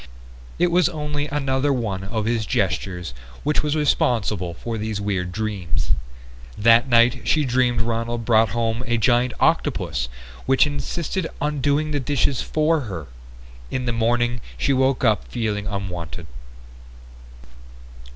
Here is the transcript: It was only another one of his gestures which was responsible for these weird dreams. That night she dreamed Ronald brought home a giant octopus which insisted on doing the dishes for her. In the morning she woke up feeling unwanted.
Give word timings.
It 0.57 0.71
was 0.71 0.89
only 0.89 1.27
another 1.27 1.71
one 1.71 2.03
of 2.03 2.25
his 2.25 2.47
gestures 2.47 3.13
which 3.43 3.61
was 3.61 3.75
responsible 3.75 4.55
for 4.55 4.79
these 4.79 4.99
weird 4.99 5.31
dreams. 5.31 5.91
That 6.57 6.89
night 6.89 7.21
she 7.27 7.45
dreamed 7.45 7.81
Ronald 7.81 8.25
brought 8.25 8.49
home 8.49 8.83
a 8.87 8.97
giant 8.97 9.31
octopus 9.39 10.09
which 10.47 10.65
insisted 10.65 11.27
on 11.39 11.61
doing 11.61 11.91
the 11.91 11.99
dishes 11.99 12.41
for 12.41 12.79
her. 12.89 13.05
In 13.69 13.85
the 13.85 13.93
morning 13.93 14.41
she 14.57 14.73
woke 14.73 15.03
up 15.03 15.27
feeling 15.27 15.67
unwanted. 15.67 16.25